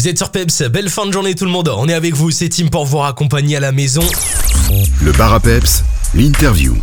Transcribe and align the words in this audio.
Vous 0.00 0.08
êtes 0.08 0.16
sur 0.16 0.30
Peps, 0.30 0.62
belle 0.62 0.88
fin 0.88 1.04
de 1.04 1.12
journée 1.12 1.34
tout 1.34 1.44
le 1.44 1.50
monde. 1.50 1.70
On 1.76 1.86
est 1.86 1.92
avec 1.92 2.14
vous, 2.14 2.30
c'est 2.30 2.48
Tim 2.48 2.68
pour 2.68 2.86
vous 2.86 2.96
raccompagner 2.96 3.58
à 3.58 3.60
la 3.60 3.70
maison. 3.70 4.00
Le 5.02 5.12
bar 5.12 5.34
à 5.34 5.40
Peps, 5.40 5.84
l'interview. 6.14 6.74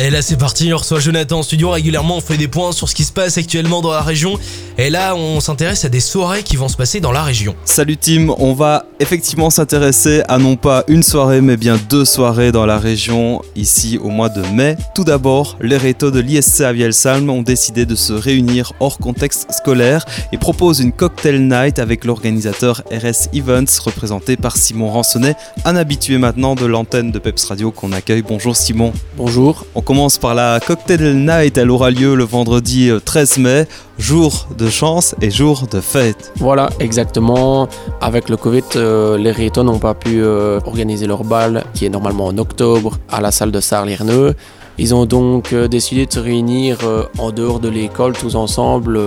Et 0.00 0.10
là 0.10 0.22
c'est 0.22 0.36
parti, 0.36 0.72
on 0.72 0.76
reçoit 0.76 1.00
Jonathan 1.00 1.40
en 1.40 1.42
studio 1.42 1.70
régulièrement, 1.70 2.18
on 2.18 2.20
fait 2.20 2.36
des 2.36 2.46
points 2.46 2.70
sur 2.70 2.88
ce 2.88 2.94
qui 2.94 3.02
se 3.02 3.10
passe 3.10 3.36
actuellement 3.36 3.80
dans 3.80 3.90
la 3.90 4.00
région. 4.00 4.38
Et 4.76 4.90
là 4.90 5.16
on 5.16 5.40
s'intéresse 5.40 5.84
à 5.84 5.88
des 5.88 5.98
soirées 5.98 6.44
qui 6.44 6.54
vont 6.54 6.68
se 6.68 6.76
passer 6.76 7.00
dans 7.00 7.10
la 7.10 7.24
région. 7.24 7.56
Salut 7.64 7.96
Tim, 7.96 8.28
on 8.38 8.52
va 8.52 8.84
effectivement 9.00 9.50
s'intéresser 9.50 10.22
à 10.28 10.38
non 10.38 10.54
pas 10.54 10.84
une 10.86 11.02
soirée 11.02 11.40
mais 11.40 11.56
bien 11.56 11.76
deux 11.90 12.04
soirées 12.04 12.52
dans 12.52 12.64
la 12.64 12.78
région 12.78 13.42
ici 13.56 13.98
au 14.00 14.10
mois 14.10 14.28
de 14.28 14.40
mai. 14.54 14.76
Tout 14.94 15.02
d'abord, 15.02 15.56
les 15.60 15.76
rétos 15.76 16.12
de 16.12 16.20
l'ISC 16.20 16.60
à 16.60 16.72
Vielsalm 16.72 17.28
ont 17.28 17.42
décidé 17.42 17.84
de 17.84 17.96
se 17.96 18.12
réunir 18.12 18.74
hors 18.78 18.98
contexte 18.98 19.50
scolaire 19.50 20.04
et 20.30 20.38
proposent 20.38 20.78
une 20.78 20.92
cocktail 20.92 21.48
night 21.48 21.80
avec 21.80 22.04
l'organisateur 22.04 22.82
RS 22.92 23.34
Events 23.34 23.80
représenté 23.84 24.36
par 24.36 24.58
Simon 24.58 24.90
Ransonnet, 24.90 25.34
un 25.64 25.74
habitué 25.74 26.18
maintenant 26.18 26.54
de 26.54 26.66
l'antenne 26.66 27.10
de 27.10 27.18
Peps 27.18 27.44
Radio 27.46 27.72
qu'on 27.72 27.90
accueille. 27.90 28.22
Bonjour 28.22 28.54
Simon. 28.54 28.92
Bonjour. 29.16 29.66
On 29.74 29.82
commence 29.88 30.18
par 30.18 30.34
la 30.34 30.60
Cocktail 30.60 31.16
Night. 31.16 31.56
Elle 31.56 31.70
aura 31.70 31.90
lieu 31.90 32.14
le 32.14 32.24
vendredi 32.24 32.90
13 33.02 33.38
euh, 33.38 33.40
mai, 33.40 33.66
jour 33.98 34.46
de 34.58 34.68
chance 34.68 35.14
et 35.22 35.30
jour 35.30 35.66
de 35.66 35.80
fête. 35.80 36.30
Voilà, 36.36 36.68
exactement. 36.78 37.68
Avec 38.02 38.28
le 38.28 38.36
Covid, 38.36 38.64
euh, 38.76 39.16
les 39.16 39.30
Rétons 39.30 39.64
n'ont 39.64 39.78
pas 39.78 39.94
pu 39.94 40.20
euh, 40.20 40.60
organiser 40.66 41.06
leur 41.06 41.24
bal, 41.24 41.64
qui 41.72 41.86
est 41.86 41.88
normalement 41.88 42.26
en 42.26 42.36
octobre, 42.36 42.98
à 43.08 43.22
la 43.22 43.30
salle 43.30 43.50
de 43.50 43.60
Sarre-Lierneux. 43.60 44.34
Ils 44.76 44.94
ont 44.94 45.06
donc 45.06 45.54
décidé 45.54 46.04
de 46.04 46.12
se 46.12 46.20
réunir 46.20 46.76
en 47.16 47.32
dehors 47.32 47.58
de 47.58 47.70
l'école 47.70 48.12
tous 48.12 48.36
ensemble 48.36 49.00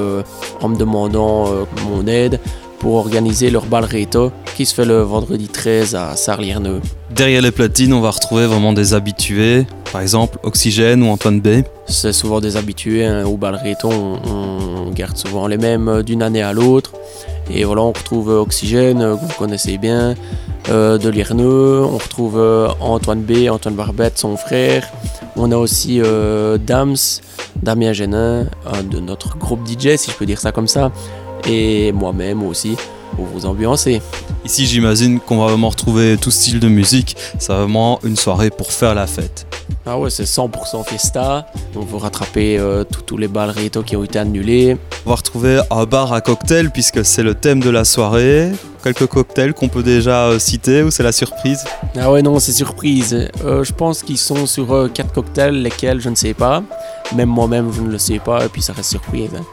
en 0.62 0.68
me 0.68 0.76
demandant 0.76 1.46
mon 1.88 2.08
aide 2.08 2.42
pour 2.80 2.96
organiser 2.96 3.52
leur 3.52 3.66
bal 3.68 3.86
Réto 3.86 4.32
qui 4.56 4.66
se 4.66 4.74
fait 4.74 4.86
le 4.86 5.02
vendredi 5.02 5.48
13 5.48 5.96
à 5.96 6.16
Sarlierneux. 6.16 6.82
Derrière 7.10 7.42
les 7.42 7.52
platines, 7.52 7.94
on 7.94 8.02
va 8.02 8.12
retrouver 8.12 8.46
vraiment 8.46 8.74
des 8.74 8.94
habitués, 8.94 9.66
par 9.92 10.02
exemple 10.02 10.40
Oxygène 10.44 11.04
ou 11.04 11.08
Antoine 11.08 11.40
B. 11.42 11.64
C'est 11.88 12.14
souvent 12.14 12.40
des 12.40 12.58
habitués 12.58 13.06
hein, 13.06 13.26
au 13.26 13.38
bal 13.38 13.56
Réto, 13.56 13.90
on, 13.90 14.92
garde 14.92 15.18
souvent 15.18 15.48
les 15.48 15.58
mêmes 15.58 15.88
euh, 15.88 16.04
d'une 16.04 16.22
année 16.22 16.42
à 16.42 16.54
l'autre. 16.54 16.92
Et 17.50 17.64
voilà, 17.64 17.82
on 17.82 17.92
retrouve 17.92 18.30
Oxygène, 18.30 19.02
euh, 19.02 19.16
que 19.16 19.22
vous 19.22 19.38
connaissez 19.38 19.78
bien, 19.78 20.16
euh, 20.70 20.98
de 20.98 21.10
Lierneux, 21.10 21.84
on 21.84 21.98
retrouve 21.98 22.40
Antoine 22.80 23.22
B, 23.22 23.50
Antoine 23.50 23.76
Barbette, 23.76 24.18
son 24.18 24.38
frère. 24.38 24.88
On 25.36 25.52
a 25.52 25.58
aussi 25.58 26.02
Dams, 26.66 26.96
Damien 27.64 27.94
Génin, 27.94 28.48
de 28.92 29.00
notre 29.00 29.38
groupe 29.38 29.66
DJ, 29.66 29.96
si 29.96 30.12
je 30.12 30.16
peux 30.18 30.26
dire 30.26 30.40
ça 30.40 30.52
comme 30.52 30.68
ça 30.68 30.92
et 31.48 31.92
moi-même 31.92 32.44
aussi 32.44 32.76
pour 33.16 33.26
vous 33.26 33.46
ambiancer. 33.46 34.02
Ici, 34.46 34.66
j'imagine 34.66 35.20
qu'on 35.20 35.38
va 35.38 35.48
vraiment 35.48 35.70
retrouver 35.70 36.18
tout 36.18 36.32
style 36.32 36.60
de 36.60 36.68
musique. 36.68 37.16
C'est 37.40 37.54
vraiment 37.54 38.00
une 38.04 38.16
soirée 38.16 38.50
pour 38.50 38.72
faire 38.72 38.96
la 38.96 39.08
fête. 39.08 39.46
Ah 39.86 39.98
ouais, 39.98 40.10
c'est 40.10 40.24
100% 40.24 40.86
fiesta. 40.86 41.48
On 41.76 41.82
va 41.82 42.00
rattraper 42.00 42.58
euh, 42.60 42.84
tous 42.84 43.18
les 43.18 43.28
bals 43.28 43.54
qui 43.86 43.96
ont 43.96 44.04
été 44.04 44.20
annulés. 44.20 44.78
On 45.06 45.10
va 45.10 45.16
retrouver 45.16 45.62
un 45.72 45.86
bar 45.86 46.14
à 46.14 46.22
cocktail 46.22 46.70
puisque 46.72 47.04
c'est 47.04 47.24
le 47.24 47.36
thème 47.36 47.60
de 47.60 47.70
la 47.70 47.84
soirée. 47.84 48.52
Quelques 48.84 49.08
cocktails 49.08 49.54
qu'on 49.54 49.70
peut 49.70 49.84
déjà 49.84 50.28
euh, 50.28 50.40
citer 50.40 50.84
ou 50.84 50.92
c'est 50.92 51.04
la 51.04 51.12
surprise? 51.12 51.64
Ah 52.00 52.12
ouais, 52.12 52.22
non, 52.22 52.40
c'est 52.40 52.52
surprise. 52.52 53.30
Euh, 53.44 53.64
je 53.64 53.74
pense 53.74 54.04
qu'ils 54.04 54.18
sont 54.18 54.46
sur 54.46 54.90
quatre 54.94 55.14
cocktails, 55.14 55.62
lesquels 55.62 56.00
je 56.00 56.10
ne 56.10 56.16
sais 56.16 56.34
pas. 56.34 56.64
Même 57.16 57.30
moi-même, 57.30 57.72
je 57.74 57.82
ne 57.82 57.90
le 57.90 57.98
sais 57.98 58.20
pas, 58.20 58.46
et 58.46 58.50
puis 58.50 58.62
ça 58.62 58.74
reste 58.74 58.92
surprise. 58.92 59.32
Hein. 59.36 59.44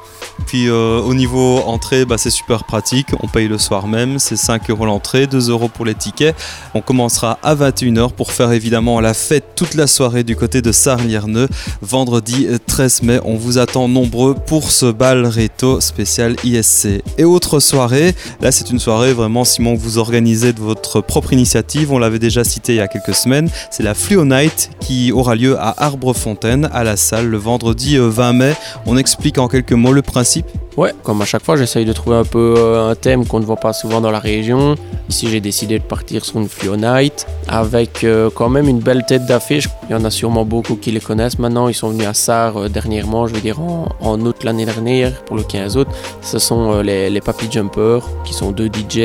Puis 0.48 0.70
euh, 0.70 1.02
au 1.02 1.12
niveau 1.12 1.58
entrée, 1.66 2.06
bah, 2.06 2.16
c'est 2.16 2.30
super 2.30 2.64
pratique. 2.64 3.08
On 3.22 3.28
paye 3.28 3.48
le 3.48 3.58
soir 3.58 3.86
même, 3.86 4.18
c'est 4.18 4.34
5 4.34 4.70
euros 4.70 4.86
l'entrée, 4.86 5.26
2 5.26 5.50
euros 5.50 5.68
pour 5.68 5.84
les 5.84 5.94
tickets. 5.94 6.34
On 6.72 6.80
commencera 6.80 7.38
à 7.42 7.54
21h 7.54 8.12
pour 8.12 8.32
faire 8.32 8.50
évidemment 8.52 8.98
la 9.00 9.12
fête 9.12 9.44
toute 9.56 9.74
la 9.74 9.86
soirée 9.86 10.24
du 10.24 10.36
côté 10.36 10.62
de 10.62 10.72
Sarlierneux. 10.72 11.48
Vendredi 11.82 12.46
13 12.66 13.02
mai, 13.02 13.20
on 13.26 13.34
vous 13.34 13.58
attend 13.58 13.88
nombreux 13.88 14.34
pour 14.34 14.70
ce 14.70 14.86
bal 14.86 15.26
réto 15.26 15.82
spécial 15.82 16.34
ISC. 16.44 17.02
Et 17.18 17.24
autre 17.24 17.60
soirée, 17.60 18.14
là 18.40 18.50
c'est 18.50 18.70
une 18.70 18.78
soirée 18.78 19.12
vraiment 19.12 19.44
Simon 19.44 19.76
que 19.76 19.82
vous 19.82 19.98
organisez 19.98 20.54
de 20.54 20.60
votre 20.60 21.02
propre 21.02 21.34
initiative. 21.34 21.92
On 21.92 21.98
l'avait 21.98 22.18
déjà 22.18 22.42
cité 22.42 22.72
il 22.72 22.78
y 22.78 22.80
a 22.80 22.88
quelques 22.88 23.14
semaines. 23.14 23.50
C'est 23.70 23.82
la 23.82 23.92
Fluo 23.92 24.24
Night 24.24 24.70
qui 24.80 25.12
aura 25.12 25.34
lieu 25.34 25.58
à 25.58 25.74
Arbrefontaine 25.84 26.70
à 26.72 26.84
la 26.84 26.96
salle 26.96 27.26
le 27.26 27.36
vendredi 27.36 27.98
20 27.98 28.32
mai. 28.32 28.54
On 28.86 28.96
explique 28.96 29.36
en 29.36 29.48
quelques 29.48 29.72
mots 29.72 29.92
le 29.92 30.00
principe 30.00 30.37
participe 30.42 30.67
Ouais, 30.78 30.94
comme 31.02 31.20
à 31.20 31.24
chaque 31.24 31.44
fois, 31.44 31.56
j'essaye 31.56 31.84
de 31.84 31.92
trouver 31.92 32.14
un 32.14 32.24
peu 32.24 32.54
euh, 32.56 32.88
un 32.88 32.94
thème 32.94 33.26
qu'on 33.26 33.40
ne 33.40 33.44
voit 33.44 33.56
pas 33.56 33.72
souvent 33.72 34.00
dans 34.00 34.12
la 34.12 34.20
région. 34.20 34.76
Ici, 35.08 35.26
j'ai 35.28 35.40
décidé 35.40 35.80
de 35.80 35.82
partir 35.82 36.24
sur 36.24 36.38
une 36.38 36.48
Fluo 36.48 36.76
Night 36.76 37.26
avec 37.48 38.04
euh, 38.04 38.30
quand 38.32 38.48
même 38.48 38.68
une 38.68 38.78
belle 38.78 39.04
tête 39.04 39.26
d'affiche. 39.26 39.68
Il 39.88 39.92
y 39.92 39.96
en 39.96 40.04
a 40.04 40.10
sûrement 40.10 40.44
beaucoup 40.44 40.76
qui 40.76 40.92
les 40.92 41.00
connaissent 41.00 41.40
maintenant. 41.40 41.66
Ils 41.66 41.74
sont 41.74 41.88
venus 41.88 42.06
à 42.06 42.14
Sarre 42.14 42.58
euh, 42.58 42.68
dernièrement, 42.68 43.26
je 43.26 43.34
veux 43.34 43.40
dire 43.40 43.58
en, 43.60 44.20
août 44.20 44.44
l'année 44.44 44.66
dernière, 44.66 45.24
pour 45.24 45.34
le 45.34 45.42
15 45.42 45.76
août. 45.78 45.88
Ce 46.22 46.38
sont 46.38 46.80
les, 46.80 47.10
les 47.10 47.20
Papy 47.20 47.50
Jumpers, 47.50 48.06
qui 48.24 48.32
sont 48.32 48.52
deux 48.52 48.68
DJ 48.68 48.98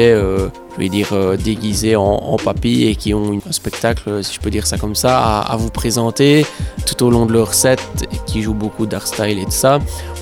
je 0.75 0.81
vais 0.81 0.89
dire, 0.89 1.07
déguisés 1.37 1.95
en, 1.95 2.03
en, 2.03 2.37
papy 2.37 2.85
et 2.85 2.95
qui 2.95 3.13
ont 3.13 3.39
un 3.47 3.51
spectacle, 3.51 4.23
si 4.23 4.33
je 4.33 4.39
peux 4.39 4.49
dire 4.49 4.65
ça 4.65 4.79
comme 4.79 4.95
ça, 4.95 5.41
à, 5.41 5.55
vous 5.55 5.69
présenter 5.69 6.47
tout 6.87 7.05
au 7.05 7.11
long 7.11 7.27
de 7.27 7.33
leur 7.33 7.53
set, 7.53 7.79
qui 8.25 8.41
jouent 8.41 8.55
beaucoup 8.55 8.87
d'art 8.87 9.05
style 9.05 9.37
et 9.37 9.45
tout 9.45 9.51
ça. 9.51 9.77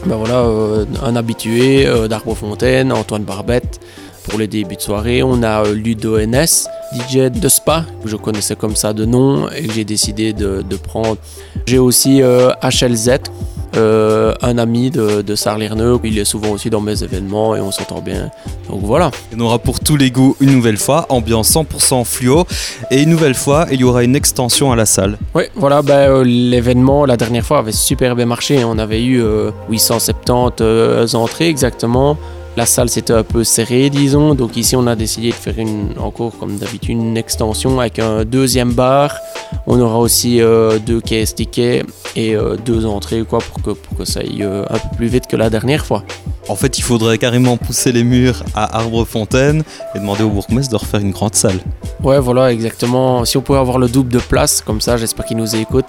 Ben 0.05 0.17
voilà, 0.17 0.43
un 1.03 1.15
habitué 1.15 1.40
euh, 1.49 2.07
Fontaine, 2.35 2.91
Antoine 2.91 3.23
Barbette. 3.23 3.79
Pour 4.29 4.37
les 4.37 4.47
débuts 4.47 4.75
de 4.75 4.81
soirée, 4.81 5.23
on 5.23 5.41
a 5.41 5.65
euh, 5.65 5.73
Ludo 5.73 6.19
NS, 6.19 6.67
DJ 6.93 7.31
de 7.31 7.49
Spa, 7.49 7.85
que 8.03 8.09
je 8.09 8.15
connaissais 8.15 8.55
comme 8.55 8.75
ça 8.75 8.93
de 8.93 9.05
nom 9.05 9.49
et 9.49 9.65
que 9.65 9.73
j'ai 9.73 9.83
décidé 9.83 10.33
de, 10.33 10.61
de 10.61 10.75
prendre. 10.75 11.17
J'ai 11.65 11.79
aussi 11.79 12.21
HLZ, 12.21 13.09
euh, 13.75 14.33
un 14.41 14.57
ami 14.57 14.91
de, 14.91 15.21
de 15.21 15.35
Sarlierneux. 15.35 15.99
Il 16.03 16.17
est 16.17 16.25
souvent 16.25 16.49
aussi 16.49 16.69
dans 16.69 16.81
mes 16.81 17.03
événements 17.03 17.55
et 17.55 17.61
on 17.61 17.71
s'entend 17.71 18.01
bien. 18.01 18.29
Donc 18.69 18.81
voilà. 18.83 19.11
Il 19.31 19.39
y 19.39 19.41
aura 19.41 19.59
pour 19.59 19.79
tous 19.79 19.97
les 19.97 20.11
goûts 20.11 20.35
une 20.39 20.51
nouvelle 20.51 20.77
fois, 20.77 21.05
ambiance 21.09 21.51
100% 21.53 22.05
fluo. 22.05 22.45
Et 22.89 23.01
une 23.03 23.09
nouvelle 23.09 23.35
fois, 23.35 23.67
il 23.71 23.81
y 23.81 23.83
aura 23.83 24.03
une 24.03 24.15
extension 24.15 24.71
à 24.71 24.75
la 24.75 24.85
salle. 24.85 25.17
Oui, 25.35 25.43
voilà, 25.55 25.81
ben, 25.81 26.09
euh, 26.09 26.23
l'événement 26.23 27.05
la 27.05 27.17
dernière 27.17 27.45
fois 27.45 27.59
avait 27.59 27.71
super 27.71 28.15
bien 28.15 28.25
marché. 28.25 28.63
On 28.63 28.77
avait 28.77 29.03
eu 29.03 29.23
870 29.69 30.61
euh, 30.61 31.07
entrées 31.13 31.47
exactement. 31.47 32.17
La 32.57 32.65
salle 32.65 32.89
s'était 32.89 33.13
un 33.13 33.23
peu 33.23 33.45
serrée, 33.45 33.89
disons. 33.89 34.35
Donc 34.35 34.57
ici, 34.57 34.75
on 34.75 34.85
a 34.87 34.95
décidé 34.95 35.29
de 35.29 35.33
faire 35.33 35.57
une, 35.57 35.93
encore, 35.97 36.33
comme 36.37 36.57
d'habitude, 36.57 36.91
une 36.91 37.15
extension 37.15 37.79
avec 37.79 37.99
un 37.99 38.25
deuxième 38.25 38.73
bar. 38.73 39.15
On 39.73 39.79
aura 39.79 39.99
aussi 39.99 40.41
euh, 40.41 40.79
deux 40.79 40.99
caisses 40.99 41.33
tickets 41.33 41.85
et 42.17 42.35
euh, 42.35 42.57
deux 42.57 42.85
entrées, 42.85 43.23
quoi, 43.23 43.39
pour 43.39 43.63
que, 43.63 43.69
pour 43.71 43.97
que 43.97 44.03
ça 44.03 44.19
aille 44.19 44.43
euh, 44.43 44.65
un 44.69 44.77
peu 44.77 44.97
plus 44.97 45.07
vite 45.07 45.27
que 45.27 45.37
la 45.37 45.49
dernière 45.49 45.85
fois. 45.85 46.03
En 46.49 46.57
fait, 46.57 46.77
il 46.77 46.81
faudrait 46.81 47.17
carrément 47.17 47.55
pousser 47.55 47.93
les 47.93 48.03
murs 48.03 48.43
à 48.53 48.79
Arbrefontaine 48.79 49.63
et 49.95 49.99
demander 49.99 50.23
au 50.23 50.29
bourgmestre 50.29 50.73
de 50.73 50.75
refaire 50.75 50.99
une 50.99 51.11
grande 51.11 51.35
salle. 51.35 51.61
Ouais, 52.03 52.19
voilà, 52.19 52.51
exactement. 52.51 53.23
Si 53.23 53.37
on 53.37 53.41
pouvait 53.41 53.59
avoir 53.59 53.77
le 53.77 53.87
double 53.87 54.11
de 54.11 54.19
place, 54.19 54.59
comme 54.59 54.81
ça, 54.81 54.97
j'espère 54.97 55.23
qu'il 55.23 55.37
nous 55.37 55.55
écoute. 55.55 55.87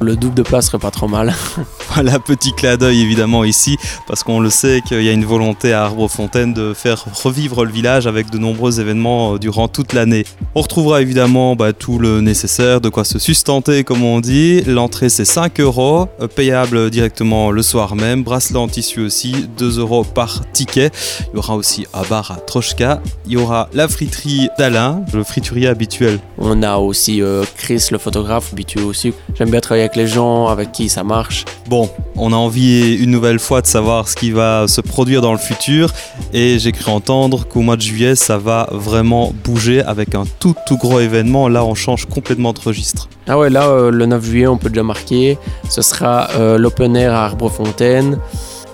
Le 0.00 0.14
double 0.14 0.34
de 0.34 0.42
place 0.42 0.66
serait 0.66 0.78
pas 0.78 0.90
trop 0.92 1.08
mal. 1.08 1.34
voilà, 1.94 2.18
petit 2.20 2.52
clin 2.52 2.76
d'œil 2.76 3.00
évidemment 3.00 3.42
ici, 3.42 3.76
parce 4.06 4.22
qu'on 4.22 4.38
le 4.38 4.50
sait 4.50 4.80
qu'il 4.86 5.02
y 5.02 5.08
a 5.08 5.12
une 5.12 5.24
volonté 5.24 5.72
à 5.72 5.84
Arbrefontaine 5.84 6.54
de 6.54 6.72
faire 6.72 7.04
revivre 7.24 7.64
le 7.64 7.72
village 7.72 8.06
avec 8.06 8.30
de 8.30 8.38
nombreux 8.38 8.80
événements 8.80 9.34
euh, 9.34 9.38
durant 9.38 9.66
toute 9.66 9.94
l'année. 9.94 10.24
On 10.54 10.62
retrouvera 10.62 11.02
évidemment 11.02 11.56
bah, 11.56 11.72
tout 11.72 11.98
le 11.98 12.20
nécessaire, 12.20 12.80
de 12.80 12.88
quoi 12.88 13.04
se 13.04 13.18
sustenter 13.18 13.82
comme 13.82 14.04
on 14.04 14.20
dit. 14.20 14.62
L'entrée 14.62 15.08
c'est 15.08 15.24
5 15.24 15.58
euros, 15.60 16.08
euh, 16.20 16.28
payable 16.28 16.90
directement 16.90 17.50
le 17.50 17.62
soir 17.62 17.96
même. 17.96 18.22
Bracelet 18.22 18.58
en 18.58 18.68
tissu 18.68 19.00
aussi, 19.00 19.48
2 19.58 19.80
euros 19.80 20.04
par 20.04 20.42
ticket. 20.52 20.90
Il 21.32 21.36
y 21.36 21.38
aura 21.38 21.56
aussi 21.56 21.86
un 21.92 22.02
bar 22.02 22.30
à 22.30 22.36
Trochka. 22.36 23.02
Il 23.26 23.32
y 23.32 23.36
aura 23.36 23.68
la 23.72 23.88
friterie 23.88 24.48
d'Alain, 24.58 25.02
le 25.12 25.24
friturier 25.24 25.66
habituel. 25.66 26.20
On 26.38 26.62
a 26.62 26.76
aussi 26.76 27.20
euh, 27.20 27.44
Chris, 27.56 27.88
le 27.90 27.98
photographe 27.98 28.52
habitué 28.52 28.82
aussi. 28.82 29.12
J'aime 29.36 29.50
bien 29.50 29.60
travailler 29.60 29.87
avec 29.88 29.96
les 29.96 30.06
gens 30.06 30.48
avec 30.48 30.70
qui 30.70 30.90
ça 30.90 31.02
marche. 31.02 31.46
Bon, 31.66 31.88
on 32.14 32.34
a 32.34 32.36
envie 32.36 32.94
une 32.96 33.10
nouvelle 33.10 33.38
fois 33.38 33.62
de 33.62 33.66
savoir 33.66 34.06
ce 34.06 34.16
qui 34.16 34.30
va 34.32 34.68
se 34.68 34.82
produire 34.82 35.22
dans 35.22 35.32
le 35.32 35.38
futur 35.38 35.90
et 36.34 36.58
j'ai 36.58 36.72
cru 36.72 36.90
entendre 36.90 37.46
qu'au 37.48 37.60
mois 37.60 37.76
de 37.76 37.80
juillet 37.80 38.14
ça 38.14 38.36
va 38.36 38.68
vraiment 38.70 39.32
bouger 39.44 39.82
avec 39.82 40.14
un 40.14 40.24
tout 40.40 40.54
tout 40.66 40.76
gros 40.76 41.00
événement. 41.00 41.48
Là 41.48 41.64
on 41.64 41.74
change 41.74 42.04
complètement 42.04 42.52
de 42.52 42.60
registre. 42.60 43.08
Ah 43.26 43.38
ouais, 43.38 43.48
là 43.48 43.66
euh, 43.66 43.90
le 43.90 44.04
9 44.04 44.22
juillet 44.22 44.46
on 44.46 44.58
peut 44.58 44.68
déjà 44.68 44.82
marquer. 44.82 45.38
Ce 45.70 45.80
sera 45.80 46.28
euh, 46.36 46.58
l'open 46.58 46.94
air 46.94 47.14
à 47.14 47.24
Arbrefontaine. 47.24 48.18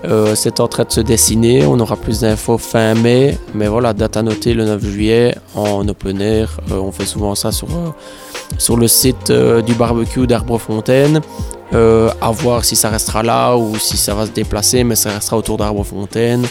Euh, 0.05 0.35
c'est 0.35 0.61
en 0.61 0.69
train 0.69 0.85
de 0.85 0.93
se 0.93 1.01
dessiner. 1.01 1.65
On 1.67 1.79
aura 1.81 1.97
plus 1.97 2.21
d'infos 2.21 2.59
fin 2.59 2.95
mai. 2.95 3.39
Mais 3.55 3.69
voilà, 3.69 3.93
date 3.93 4.17
à 4.17 4.23
noter 4.23 4.55
le 4.55 4.65
9 4.65 4.85
juillet 4.85 5.35
en 5.55 5.87
open 5.89 6.21
air. 6.21 6.61
Euh, 6.71 6.77
on 6.77 6.93
fait 6.93 7.07
souvent 7.07 7.35
ça 7.35 7.53
sur, 7.53 7.69
euh, 7.69 7.91
sur 8.59 8.77
le 8.77 8.89
site 8.89 9.33
du 9.67 9.75
barbecue 9.75 10.27
d'Arbrefontaine. 10.27 11.21
à 11.73 12.31
voir 12.31 12.65
si 12.65 12.77
ça 12.77 12.89
restera 12.89 13.25
là 13.25 13.57
ou 13.57 13.77
si 13.79 13.97
ça 13.97 14.15
va 14.15 14.27
se 14.27 14.31
déplacer, 14.31 14.85
mais 14.85 14.95
ça 14.95 15.11
restera 15.11 15.37
autour 15.37 15.57
d'Arbrefontaine 15.57 16.47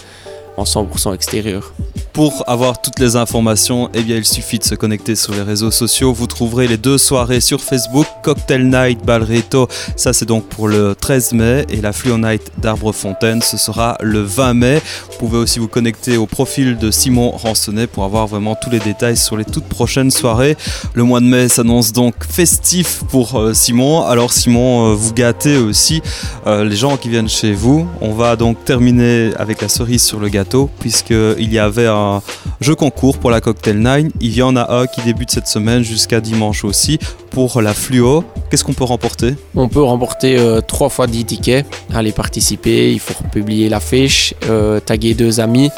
en 0.57 0.65
100% 0.65 1.13
extérieur. 1.13 1.71
Pour 2.13 2.43
avoir 2.45 2.79
toutes 2.79 2.99
les 2.99 3.15
informations, 3.15 3.89
eh 3.95 4.03
bien, 4.03 4.17
il 4.17 4.25
suffit 4.25 4.59
de 4.59 4.63
se 4.63 4.75
connecter 4.75 5.15
sur 5.15 5.33
les 5.33 5.41
réseaux 5.41 5.71
sociaux. 5.71 6.13
Vous 6.13 6.27
trouverez 6.27 6.67
les 6.67 6.77
deux 6.77 6.99
soirées 6.99 7.41
sur 7.41 7.59
Facebook, 7.59 8.05
Cocktail 8.21 8.69
Night 8.69 9.03
Balreto, 9.03 9.67
ça 9.95 10.13
c'est 10.13 10.27
donc 10.27 10.45
pour 10.45 10.67
le 10.67 10.93
13 10.93 11.33
mai, 11.33 11.65
et 11.69 11.81
la 11.81 11.91
Fluo 11.91 12.19
Night 12.19 12.51
d'Arbrefontaine, 12.59 13.41
ce 13.41 13.57
sera 13.57 13.97
le 13.99 14.21
20 14.21 14.53
mai. 14.53 14.81
Vous 15.09 15.17
pouvez 15.17 15.39
aussi 15.39 15.57
vous 15.57 15.67
connecter 15.67 16.17
au 16.17 16.27
profil 16.27 16.77
de 16.77 16.91
Simon 16.91 17.31
Ransonnet 17.31 17.87
pour 17.87 18.03
avoir 18.03 18.27
vraiment 18.27 18.55
tous 18.61 18.69
les 18.69 18.79
détails 18.79 19.17
sur 19.17 19.35
les 19.35 19.45
toutes 19.45 19.65
prochaines 19.65 20.11
soirées. 20.11 20.55
Le 20.93 21.03
mois 21.03 21.19
de 21.19 21.25
mai 21.25 21.49
s'annonce 21.49 21.93
donc 21.93 22.13
festif 22.29 23.01
pour 23.09 23.39
euh, 23.39 23.55
Simon. 23.55 24.03
Alors 24.03 24.33
Simon, 24.33 24.91
euh, 24.91 24.93
vous 24.93 25.13
gâtez 25.13 25.57
aussi 25.57 26.03
euh, 26.45 26.63
les 26.63 26.75
gens 26.75 26.95
qui 26.95 27.09
viennent 27.09 27.27
chez 27.27 27.53
vous. 27.53 27.87
On 28.01 28.13
va 28.13 28.35
donc 28.35 28.63
terminer 28.65 29.31
avec 29.37 29.63
la 29.63 29.67
cerise 29.67 30.03
sur 30.03 30.19
le 30.19 30.29
gâteau 30.29 30.69
puisqu'il 30.79 31.51
y 31.51 31.57
avait 31.57 31.87
un 31.87 32.02
jeu 32.61 32.75
concours 32.75 33.17
pour 33.17 33.31
la 33.31 33.41
Cocktail 33.41 33.79
9. 33.79 34.03
Il 34.21 34.33
y 34.33 34.41
en 34.41 34.55
a 34.55 34.73
un 34.73 34.87
qui 34.87 35.01
débute 35.01 35.31
cette 35.31 35.47
semaine 35.47 35.83
jusqu'à 35.83 36.21
dimanche 36.21 36.63
aussi 36.63 36.99
pour 37.31 37.61
la 37.61 37.73
fluo. 37.73 38.23
Qu'est-ce 38.53 38.63
qu'on 38.63 38.73
peut 38.73 38.83
remporter 38.83 39.33
On 39.55 39.67
peut 39.67 39.81
remporter 39.81 40.37
euh, 40.37 40.61
3 40.61 40.89
fois 40.89 41.07
10 41.07 41.25
tickets. 41.25 41.65
Allez 41.91 42.11
participer, 42.11 42.93
il 42.93 42.99
faut 42.99 43.15
publier 43.31 43.67
la 43.67 43.79
fiche, 43.79 44.35
euh, 44.47 44.79
taguer 44.79 45.15
deux 45.15 45.39
amis. 45.39 45.71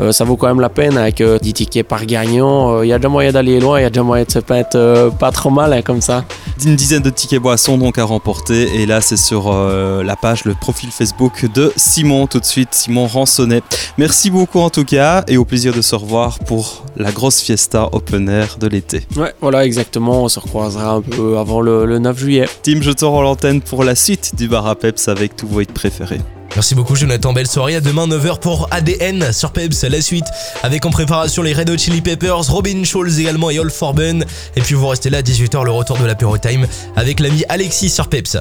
Euh, 0.00 0.12
ça 0.12 0.24
vaut 0.24 0.36
quand 0.36 0.46
même 0.46 0.60
la 0.60 0.70
peine 0.70 0.96
avec 0.96 1.20
euh, 1.20 1.38
10 1.38 1.52
tickets 1.52 1.86
par 1.86 2.06
gagnant. 2.06 2.82
Il 2.82 2.88
y 2.88 2.92
a 2.94 2.98
déjà 2.98 3.10
moyen 3.10 3.32
d'aller 3.32 3.60
loin, 3.60 3.78
il 3.78 3.82
y 3.82 3.84
a 3.84 3.90
déjà 3.90 4.02
moyen 4.02 4.24
de 4.24 4.30
se 4.30 4.38
mettre 4.48 4.76
euh, 4.76 5.10
pas 5.10 5.30
trop 5.30 5.50
mal 5.50 5.74
hein, 5.74 5.82
comme 5.82 6.00
ça. 6.00 6.24
Une 6.64 6.74
dizaine 6.74 7.02
de 7.02 7.10
tickets 7.10 7.42
boissons 7.42 7.76
donc 7.76 7.98
à 7.98 8.04
remporter 8.04 8.80
et 8.80 8.86
là 8.86 9.02
c'est 9.02 9.18
sur 9.18 9.52
euh, 9.52 10.02
la 10.02 10.16
page, 10.16 10.44
le 10.44 10.54
profil 10.54 10.90
Facebook 10.90 11.44
de 11.52 11.70
Simon 11.76 12.26
tout 12.26 12.40
de 12.40 12.46
suite, 12.46 12.70
Simon 12.72 13.06
Ransonnet. 13.08 13.62
Merci 13.98 14.30
beaucoup 14.30 14.60
en 14.60 14.70
tout 14.70 14.84
cas 14.84 15.24
et 15.28 15.36
au 15.36 15.44
plaisir 15.44 15.74
de 15.74 15.82
se 15.82 15.94
revoir 15.94 16.38
pour 16.38 16.84
la 16.96 17.12
grosse 17.12 17.40
fiesta 17.40 17.88
open 17.92 18.28
air 18.28 18.56
de 18.58 18.68
l'été. 18.68 19.02
Ouais, 19.16 19.34
voilà 19.40 19.66
exactement, 19.66 20.22
on 20.22 20.28
se 20.28 20.40
recroisera 20.40 20.92
un 20.92 21.02
peu 21.02 21.36
avant 21.36 21.60
le, 21.60 21.84
le 21.84 21.98
9 21.98 22.21
juillet. 22.22 22.46
Tim, 22.62 22.80
je 22.80 22.90
te 22.90 23.04
rends 23.04 23.22
l'antenne 23.22 23.60
pour 23.60 23.84
la 23.84 23.94
suite 23.94 24.34
du 24.36 24.48
bar 24.48 24.66
à 24.66 24.74
Peps 24.76 25.08
avec 25.08 25.36
tous 25.36 25.46
vos 25.46 25.60
hits 25.60 25.66
préférés. 25.66 26.20
Merci 26.54 26.74
beaucoup 26.74 26.94
Jonathan, 26.94 27.32
belle 27.32 27.46
soirée, 27.46 27.76
à 27.76 27.80
demain 27.80 28.06
9h 28.06 28.38
pour 28.38 28.68
ADN 28.70 29.32
sur 29.32 29.52
Peps, 29.52 29.84
la 29.84 30.02
suite 30.02 30.26
avec 30.62 30.84
en 30.84 30.90
préparation 30.90 31.42
les 31.42 31.54
Red 31.54 31.70
Hot 31.70 31.78
Chili 31.78 32.02
Peppers, 32.02 32.50
Robin 32.50 32.84
Schulz 32.84 33.18
également 33.18 33.48
et 33.50 33.58
All 33.58 33.70
Forben. 33.70 34.24
Et 34.54 34.60
puis 34.60 34.74
vous 34.74 34.86
restez 34.86 35.08
là 35.08 35.18
à 35.18 35.22
18h 35.22 35.64
le 35.64 35.70
retour 35.70 35.98
de 35.98 36.04
l'apéro 36.04 36.36
time 36.36 36.66
avec 36.94 37.20
l'ami 37.20 37.44
Alexis 37.48 37.88
sur 37.88 38.08
Peps. 38.08 38.36